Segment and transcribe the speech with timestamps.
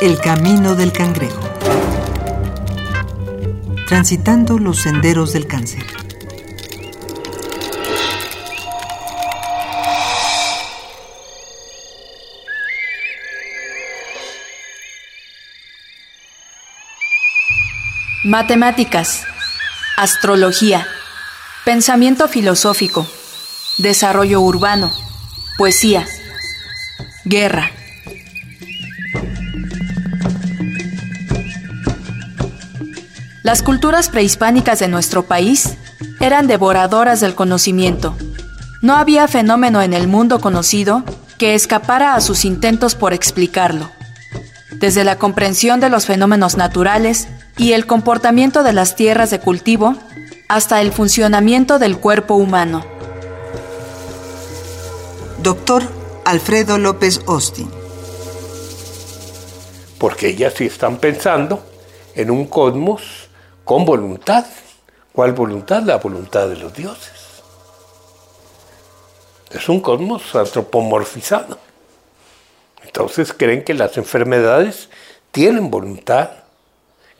[0.00, 1.40] El camino del cangrejo.
[3.88, 5.84] Transitando los senderos del cáncer.
[18.22, 19.26] Matemáticas,
[19.96, 20.86] astrología,
[21.64, 23.04] pensamiento filosófico,
[23.78, 24.92] desarrollo urbano,
[25.56, 26.06] poesía,
[27.24, 27.72] guerra.
[33.48, 35.78] Las culturas prehispánicas de nuestro país
[36.20, 38.14] eran devoradoras del conocimiento.
[38.82, 41.02] No había fenómeno en el mundo conocido
[41.38, 43.90] que escapara a sus intentos por explicarlo.
[44.72, 47.26] Desde la comprensión de los fenómenos naturales
[47.56, 49.96] y el comportamiento de las tierras de cultivo
[50.48, 52.84] hasta el funcionamiento del cuerpo humano.
[55.42, 55.84] Doctor
[56.26, 57.70] Alfredo López Austin.
[59.96, 61.64] Porque ellas sí están pensando
[62.14, 63.27] en un cosmos
[63.68, 64.46] con voluntad.
[65.12, 65.82] ¿Cuál voluntad?
[65.82, 67.42] La voluntad de los dioses.
[69.50, 71.58] Es un cosmos antropomorfizado.
[72.82, 74.88] Entonces creen que las enfermedades
[75.32, 76.30] tienen voluntad,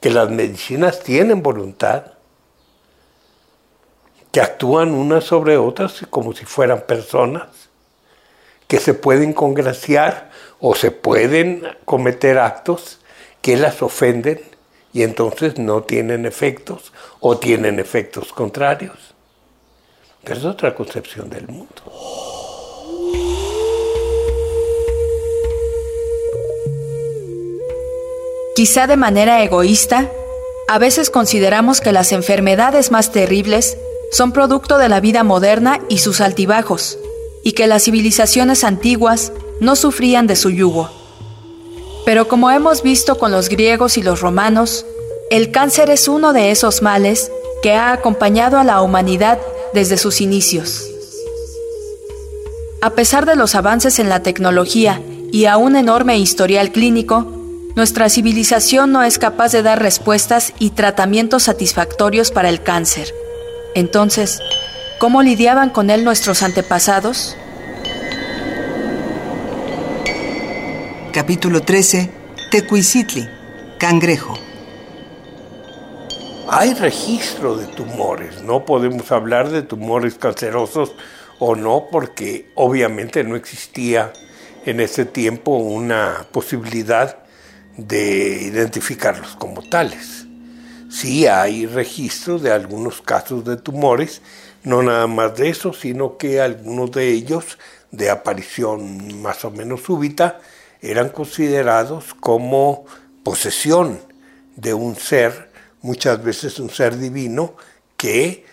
[0.00, 2.12] que las medicinas tienen voluntad,
[4.32, 7.48] que actúan unas sobre otras como si fueran personas,
[8.68, 13.00] que se pueden congraciar o se pueden cometer actos
[13.42, 14.57] que las ofenden
[14.92, 18.96] y entonces no tienen efectos o tienen efectos contrarios.
[20.24, 21.82] Pero es otra concepción del mundo.
[28.54, 30.10] Quizá de manera egoísta,
[30.66, 33.78] a veces consideramos que las enfermedades más terribles
[34.10, 36.98] son producto de la vida moderna y sus altibajos,
[37.44, 40.97] y que las civilizaciones antiguas no sufrían de su yugo.
[42.04, 44.86] Pero como hemos visto con los griegos y los romanos,
[45.30, 47.30] el cáncer es uno de esos males
[47.62, 49.38] que ha acompañado a la humanidad
[49.74, 50.84] desde sus inicios.
[52.80, 57.26] A pesar de los avances en la tecnología y a un enorme historial clínico,
[57.74, 63.12] nuestra civilización no es capaz de dar respuestas y tratamientos satisfactorios para el cáncer.
[63.74, 64.40] Entonces,
[64.98, 67.36] ¿cómo lidiaban con él nuestros antepasados?
[71.12, 72.10] Capítulo 13.
[72.50, 73.26] Tecuicitli.
[73.78, 74.34] Cangrejo.
[76.48, 80.94] Hay registro de tumores, no podemos hablar de tumores cancerosos
[81.38, 84.12] o no, porque obviamente no existía
[84.66, 87.16] en ese tiempo una posibilidad
[87.78, 90.26] de identificarlos como tales.
[90.90, 94.20] Sí hay registro de algunos casos de tumores,
[94.62, 97.58] no nada más de eso, sino que algunos de ellos
[97.92, 100.40] de aparición más o menos súbita
[100.80, 102.86] eran considerados como
[103.22, 104.00] posesión
[104.56, 105.50] de un ser,
[105.82, 107.54] muchas veces un ser divino,
[107.96, 108.44] que eh,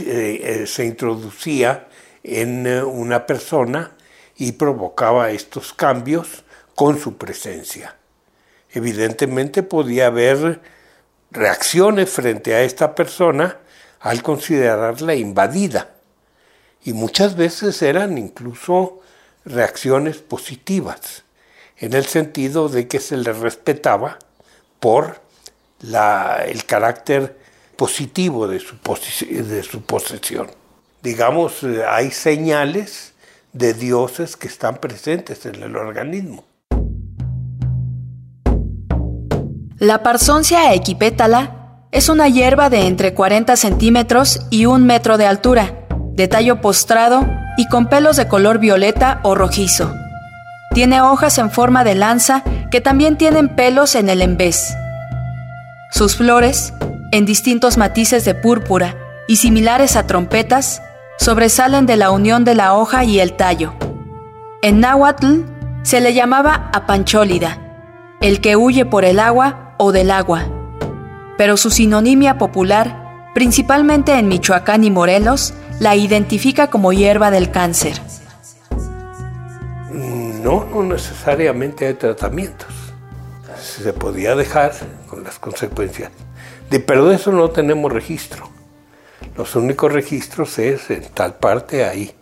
[0.00, 1.88] eh, se introducía
[2.22, 3.92] en eh, una persona
[4.36, 6.44] y provocaba estos cambios
[6.74, 7.96] con su presencia.
[8.70, 10.60] Evidentemente podía haber
[11.30, 13.58] reacciones frente a esta persona
[14.00, 15.90] al considerarla invadida
[16.84, 19.00] y muchas veces eran incluso
[19.44, 21.24] reacciones positivas
[21.78, 24.18] en el sentido de que se le respetaba
[24.80, 25.20] por
[25.82, 27.38] el carácter
[27.76, 30.48] positivo de su, de su posesión.
[31.02, 33.12] Digamos, eh, hay señales
[33.52, 36.44] de dioses que están presentes en el organismo.
[39.78, 45.86] La parsoncia equipétala es una hierba de entre 40 centímetros y un metro de altura,
[46.12, 49.92] de tallo postrado y con pelos de color violeta o rojizo.
[50.74, 54.74] Tiene hojas en forma de lanza que también tienen pelos en el embés.
[55.90, 56.72] Sus flores,
[57.10, 58.96] en distintos matices de púrpura
[59.28, 60.82] y similares a trompetas,
[61.18, 63.74] sobresalen de la unión de la hoja y el tallo.
[64.62, 65.42] En náhuatl
[65.82, 67.58] se le llamaba apanchólida,
[68.22, 70.46] el que huye por el agua o del agua,
[71.36, 78.00] pero su sinonimia popular, principalmente en Michoacán y Morelos, la identifica como hierba del cáncer.
[80.42, 82.68] No, no necesariamente hay tratamientos.
[83.60, 84.72] Se podía dejar
[85.08, 86.10] con las consecuencias.
[86.68, 88.50] De, pero de eso no tenemos registro.
[89.36, 92.12] Los únicos registros es en tal parte hay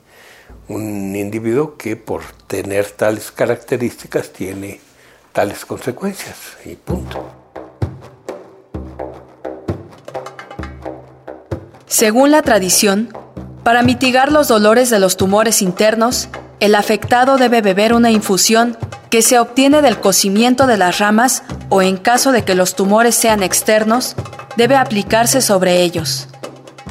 [0.68, 4.80] un individuo que por tener tales características tiene
[5.32, 6.36] tales consecuencias
[6.66, 7.24] y punto.
[11.86, 13.16] Según la tradición,
[13.64, 16.28] para mitigar los dolores de los tumores internos,
[16.60, 18.76] el afectado debe beber una infusión
[19.08, 23.14] que se obtiene del cocimiento de las ramas o en caso de que los tumores
[23.14, 24.14] sean externos,
[24.56, 26.28] debe aplicarse sobre ellos.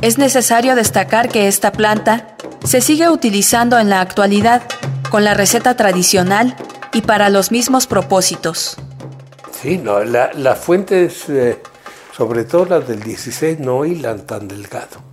[0.02, 4.64] Es necesario destacar que esta planta se sigue utilizando en la actualidad
[5.10, 6.56] con la receta tradicional
[6.94, 8.78] y para los mismos propósitos.
[9.62, 11.62] Sí, no, la, las fuentes, eh,
[12.16, 15.09] sobre todo las del 16, no hilan tan delgado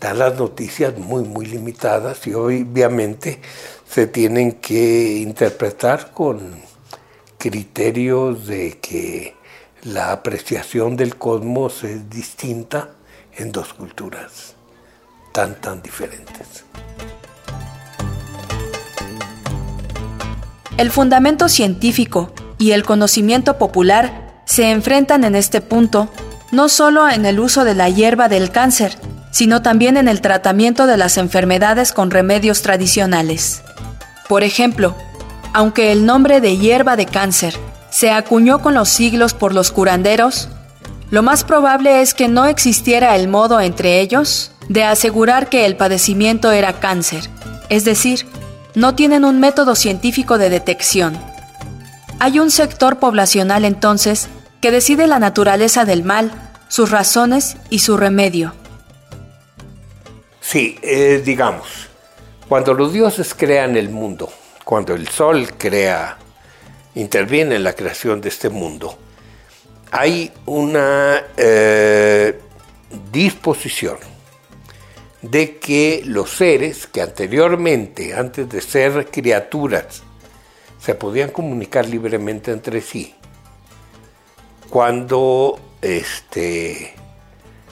[0.00, 3.40] dan las noticias muy, muy limitadas y obviamente
[3.88, 6.60] se tienen que interpretar con
[7.38, 9.34] criterios de que
[9.82, 12.90] la apreciación del cosmos es distinta
[13.36, 14.54] en dos culturas
[15.32, 16.64] tan, tan diferentes.
[20.76, 26.08] El fundamento científico y el conocimiento popular se enfrentan en este punto
[26.52, 28.96] no solo en el uso de la hierba del cáncer,
[29.36, 33.60] sino también en el tratamiento de las enfermedades con remedios tradicionales.
[34.30, 34.96] Por ejemplo,
[35.52, 37.54] aunque el nombre de hierba de cáncer
[37.90, 40.48] se acuñó con los siglos por los curanderos,
[41.10, 45.76] lo más probable es que no existiera el modo entre ellos de asegurar que el
[45.76, 47.28] padecimiento era cáncer,
[47.68, 48.26] es decir,
[48.74, 51.14] no tienen un método científico de detección.
[52.20, 54.28] Hay un sector poblacional entonces
[54.62, 56.32] que decide la naturaleza del mal,
[56.68, 58.54] sus razones y su remedio.
[60.48, 61.88] Sí, eh, digamos,
[62.48, 64.32] cuando los dioses crean el mundo,
[64.64, 66.18] cuando el sol crea,
[66.94, 68.96] interviene en la creación de este mundo,
[69.90, 72.38] hay una eh,
[73.10, 73.96] disposición
[75.20, 80.04] de que los seres que anteriormente, antes de ser criaturas,
[80.80, 83.16] se podían comunicar libremente entre sí,
[84.70, 86.94] cuando este,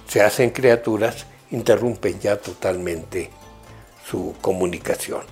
[0.08, 3.30] se hacen criaturas, interrumpen ya totalmente
[4.08, 5.22] su comunicación.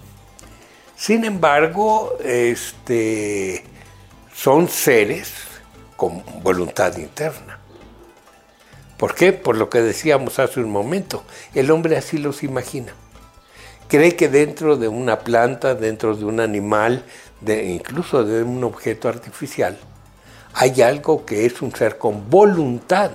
[0.97, 3.65] Sin embargo, este,
[4.35, 5.33] son seres
[5.97, 7.59] con voluntad interna.
[8.97, 9.33] ¿Por qué?
[9.33, 11.25] Por lo que decíamos hace un momento,
[11.55, 12.95] el hombre así los imagina.
[13.89, 17.05] Cree que dentro de una planta, dentro de un animal,
[17.41, 19.77] de, incluso de un objeto artificial,
[20.55, 23.11] hay algo que es un ser con voluntad,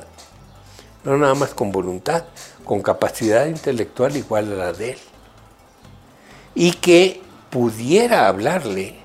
[1.03, 2.25] no nada más con voluntad,
[2.67, 4.97] con capacidad intelectual igual a la de él.
[6.53, 8.95] Y que pudiera hablarle,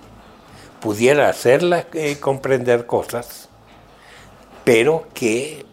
[0.81, 3.49] pudiera hacerla eh, comprender cosas,
[4.65, 5.65] pero que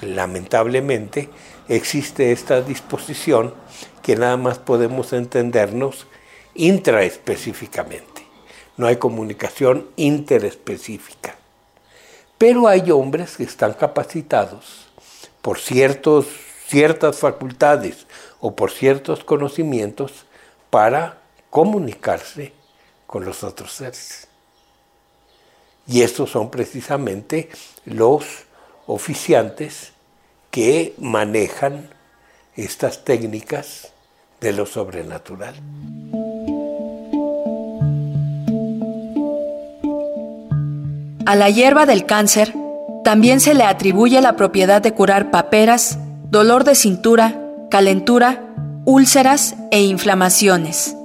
[0.00, 1.28] lamentablemente
[1.68, 3.54] existe esta disposición
[4.02, 6.06] que nada más podemos entendernos
[6.54, 8.26] intraespecíficamente.
[8.76, 11.36] No hay comunicación interespecífica.
[12.38, 14.88] Pero hay hombres que están capacitados
[15.42, 16.26] por ciertos
[16.66, 18.06] ciertas facultades
[18.40, 20.26] o por ciertos conocimientos
[20.70, 21.18] para
[21.50, 22.52] comunicarse
[23.06, 24.28] con los otros seres.
[25.86, 27.50] Y estos son precisamente
[27.84, 28.24] los
[28.86, 29.92] oficiantes
[30.50, 31.90] que manejan
[32.56, 33.92] estas técnicas
[34.40, 35.54] de lo sobrenatural.
[41.26, 42.54] A la hierba del cáncer
[43.02, 45.98] también se le atribuye la propiedad de curar paperas,
[46.34, 47.40] dolor de cintura,
[47.70, 48.42] calentura,
[48.84, 50.96] úlceras e inflamaciones.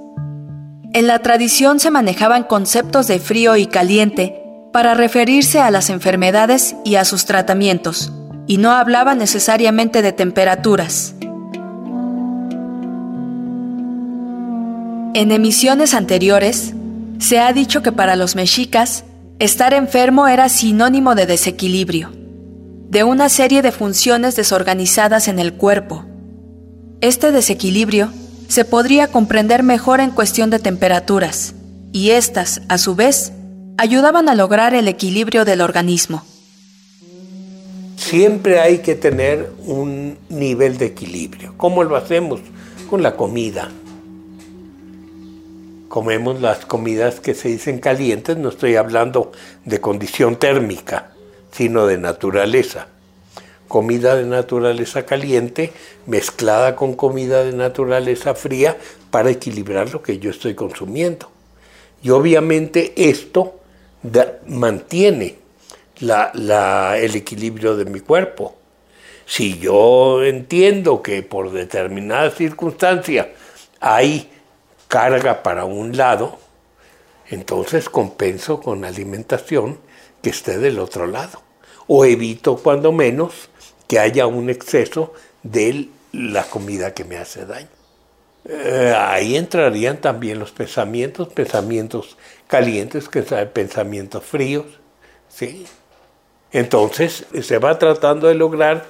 [0.92, 6.74] En la tradición se manejaban conceptos de frío y caliente para referirse a las enfermedades
[6.84, 8.12] y a sus tratamientos,
[8.48, 11.14] y no hablaba necesariamente de temperaturas.
[15.14, 16.74] En emisiones anteriores,
[17.20, 19.04] se ha dicho que para los mexicas,
[19.38, 22.19] estar enfermo era sinónimo de desequilibrio
[22.90, 26.04] de una serie de funciones desorganizadas en el cuerpo.
[27.00, 28.12] Este desequilibrio
[28.48, 31.54] se podría comprender mejor en cuestión de temperaturas,
[31.92, 33.32] y éstas, a su vez,
[33.78, 36.24] ayudaban a lograr el equilibrio del organismo.
[37.96, 41.54] Siempre hay que tener un nivel de equilibrio.
[41.56, 42.40] ¿Cómo lo hacemos?
[42.88, 43.70] Con la comida.
[45.88, 49.30] Comemos las comidas que se dicen calientes, no estoy hablando
[49.64, 51.09] de condición térmica
[51.52, 52.88] sino de naturaleza.
[53.68, 55.72] Comida de naturaleza caliente
[56.06, 58.76] mezclada con comida de naturaleza fría
[59.10, 61.30] para equilibrar lo que yo estoy consumiendo.
[62.02, 63.60] Y obviamente esto
[64.46, 65.36] mantiene
[66.00, 68.56] el equilibrio de mi cuerpo.
[69.26, 73.30] Si yo entiendo que por determinada circunstancia
[73.78, 74.28] hay
[74.88, 76.38] carga para un lado,
[77.28, 79.78] entonces compenso con alimentación
[80.22, 81.42] que esté del otro lado.
[81.86, 83.50] O evito cuando menos
[83.88, 85.12] que haya un exceso
[85.42, 87.68] de la comida que me hace daño.
[88.44, 94.66] eh, ahí entrarían también los pensamientos, pensamientos calientes, que son pensamientos fríos,
[95.28, 95.66] ¿sí?
[96.52, 98.86] Entonces se va tratando de lograr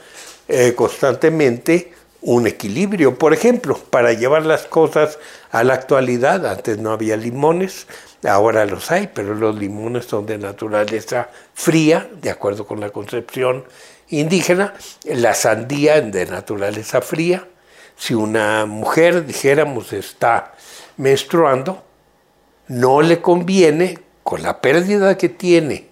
[0.48, 3.18] eh, constantemente un equilibrio.
[3.18, 5.18] Por ejemplo, para llevar las cosas
[5.50, 7.86] a la actualidad, antes no había limones,
[8.24, 13.64] ahora los hay, pero los limones son de naturaleza fría, de acuerdo con la concepción
[14.08, 14.74] indígena,
[15.04, 17.46] la sandía de naturaleza fría.
[17.96, 20.54] Si una mujer, dijéramos, está
[20.96, 21.82] menstruando,
[22.68, 25.88] no le conviene, con la pérdida que tiene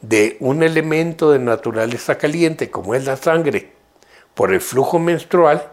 [0.00, 3.75] de un elemento de naturaleza caliente como es la sangre,
[4.36, 5.66] por el flujo menstrual,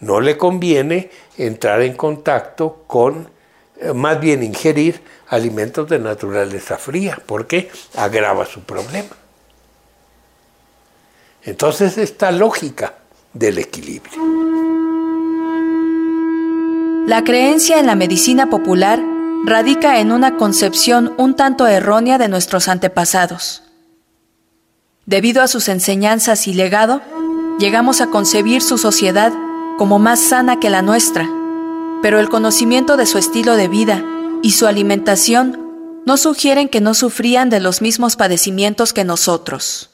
[0.00, 3.30] no le conviene entrar en contacto con,
[3.80, 9.14] eh, más bien ingerir alimentos de naturaleza fría, porque agrava su problema.
[11.44, 12.94] Entonces esta lógica
[13.32, 14.20] del equilibrio.
[17.06, 19.00] La creencia en la medicina popular
[19.46, 23.62] radica en una concepción un tanto errónea de nuestros antepasados.
[25.06, 27.02] Debido a sus enseñanzas y legado,
[27.58, 29.32] llegamos a concebir su sociedad
[29.76, 31.28] como más sana que la nuestra,
[32.02, 34.04] pero el conocimiento de su estilo de vida
[34.42, 35.70] y su alimentación
[36.06, 39.90] no sugieren que no sufrían de los mismos padecimientos que nosotros.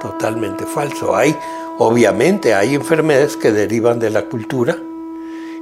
[0.00, 1.14] Totalmente falso.
[1.14, 1.36] Hay,
[1.78, 4.76] obviamente, hay enfermedades que derivan de la cultura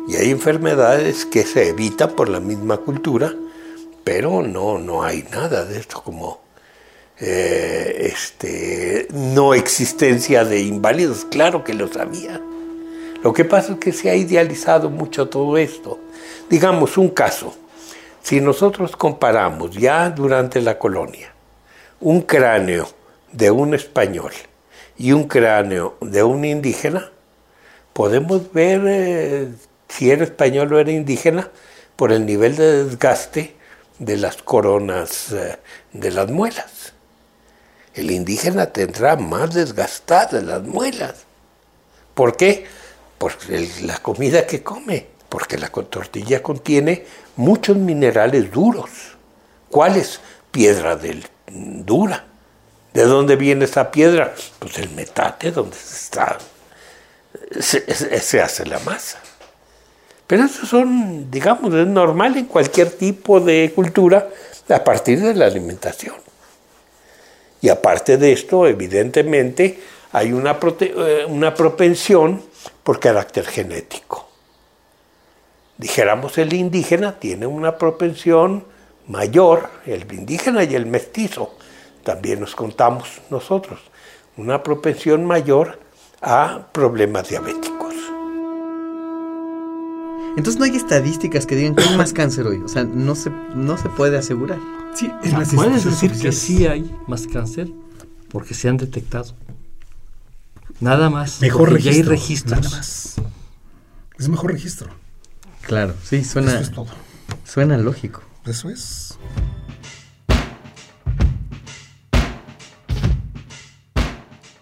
[0.07, 3.35] y hay enfermedades que se evitan por la misma cultura,
[4.05, 6.41] pero no, no hay nada de esto como
[7.21, 12.41] eh, este, no existencia de inválidos, claro que lo sabía.
[13.23, 15.99] Lo que pasa es que se ha idealizado mucho todo esto.
[16.49, 17.57] Digamos un caso,
[18.23, 21.35] si nosotros comparamos ya durante la colonia
[22.01, 22.89] un cráneo
[23.33, 24.33] de un español
[24.97, 27.11] y un cráneo de un indígena,
[27.93, 29.49] podemos ver eh,
[29.89, 31.51] si era español o era indígena
[31.97, 33.57] por el nivel de desgaste
[33.99, 35.57] de las coronas eh,
[35.93, 36.95] de las muelas
[37.95, 41.15] el indígena tendrá más desgastadas las muelas.
[42.15, 42.67] ¿Por qué?
[43.19, 43.33] Por
[43.83, 47.05] la comida que come, porque la tortilla contiene
[47.37, 48.91] muchos minerales duros.
[49.71, 50.21] ¿Cuáles?
[50.51, 52.25] Piedra del, dura.
[52.95, 54.35] ¿De dónde viene esa piedra?
[54.59, 56.01] Pues el metate, donde se
[57.61, 59.19] se hace la masa.
[60.29, 64.29] Pero eso son, digamos, es normal en cualquier tipo de cultura
[64.69, 66.28] a partir de la alimentación.
[67.61, 69.81] Y aparte de esto, evidentemente,
[70.13, 72.43] hay una, eh, una propensión
[72.83, 74.29] por carácter genético.
[75.77, 78.65] Dijéramos el indígena tiene una propensión
[79.07, 81.55] mayor, el indígena y el mestizo,
[82.03, 83.81] también nos contamos nosotros,
[84.37, 85.79] una propensión mayor
[86.21, 87.78] a problemas diabéticos.
[90.39, 93.29] Entonces no hay estadísticas que digan que hay más cáncer hoy, o sea, no se,
[93.57, 94.61] no se puede asegurar.
[94.95, 95.11] Sí,
[95.57, 97.69] puedes decir que sí hay más cáncer
[98.31, 99.35] porque se han detectado.
[100.79, 101.41] Nada más.
[101.41, 101.91] Mejor registro.
[101.91, 102.63] Ya hay registros.
[102.63, 103.17] Nada más.
[104.17, 104.91] Es mejor registro.
[105.63, 106.53] Claro, sí, suena.
[106.53, 106.87] Eso es todo.
[107.43, 108.23] Suena lógico.
[108.47, 109.19] Eso es.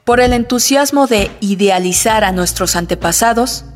[0.05, 3.67] Por el entusiasmo de idealizar a nuestros antepasados,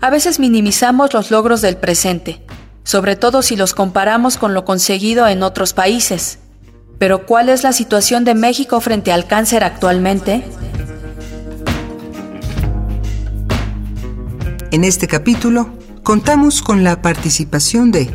[0.00, 2.44] a veces minimizamos los logros del presente
[2.88, 6.38] sobre todo si los comparamos con lo conseguido en otros países.
[6.98, 10.42] Pero ¿cuál es la situación de México frente al cáncer actualmente?
[14.70, 15.68] En este capítulo
[16.02, 18.08] contamos con la participación de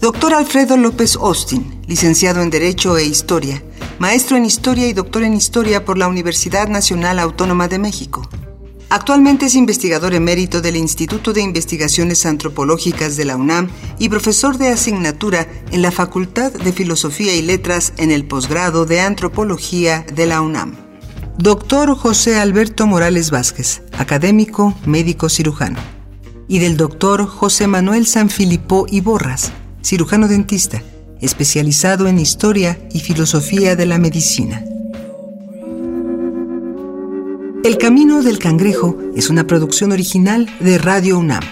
[0.00, 0.34] Dr.
[0.34, 3.62] Alfredo López Austin, licenciado en Derecho e Historia,
[4.00, 8.28] maestro en Historia y doctor en Historia por la Universidad Nacional Autónoma de México.
[8.94, 14.68] Actualmente es investigador emérito del Instituto de Investigaciones Antropológicas de la UNAM y profesor de
[14.68, 20.42] asignatura en la Facultad de Filosofía y Letras en el posgrado de Antropología de la
[20.42, 20.76] UNAM.
[21.38, 25.78] Doctor José Alberto Morales Vázquez, académico, médico cirujano.
[26.46, 30.82] Y del doctor José Manuel Sanfilippo Iborras, cirujano dentista,
[31.22, 34.66] especializado en historia y filosofía de la medicina.
[37.64, 41.44] El Camino del Cangrejo es una producción original de Radio UNAM.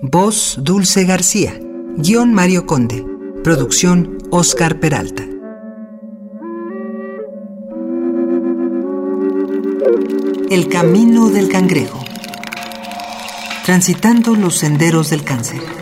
[0.00, 1.58] Voz Dulce García.
[1.96, 3.04] Guión Mario Conde.
[3.42, 5.24] Producción Oscar Peralta.
[10.48, 12.04] El Camino del Cangrejo.
[13.64, 15.81] Transitando los senderos del cáncer.